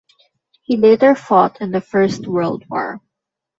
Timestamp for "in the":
1.61-1.79